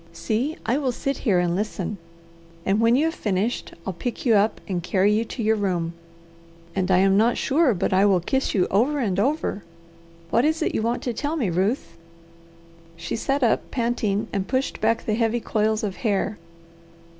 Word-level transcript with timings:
See, 0.13 0.57
I 0.65 0.79
will 0.79 0.91
sit 0.91 1.17
here 1.19 1.37
and 1.37 1.55
listen, 1.55 1.99
and 2.65 2.79
when 2.79 2.95
you 2.95 3.05
have 3.05 3.13
finished 3.13 3.75
I'll 3.85 3.93
pick 3.93 4.25
you 4.25 4.33
up 4.33 4.59
and 4.67 4.81
carry 4.81 5.13
you 5.13 5.23
to 5.25 5.43
your 5.43 5.55
room, 5.55 5.93
and 6.75 6.89
I 6.89 6.97
am 6.97 7.17
not 7.17 7.37
sure 7.37 7.75
but 7.75 7.93
I 7.93 8.05
will 8.07 8.19
kiss 8.19 8.55
you 8.55 8.65
over 8.71 8.97
and 8.97 9.19
over. 9.19 9.63
What 10.31 10.43
is 10.43 10.63
it 10.63 10.73
you 10.73 10.81
want 10.81 11.03
to 11.03 11.13
tell 11.13 11.35
me, 11.35 11.51
Ruth?" 11.51 11.99
She 12.95 13.15
sat 13.15 13.43
up 13.43 13.69
panting 13.69 14.27
and 14.33 14.47
pushed 14.47 14.81
back 14.81 15.05
the 15.05 15.13
heavy 15.13 15.39
coils 15.39 15.83
of 15.83 15.97
hair. 15.97 16.39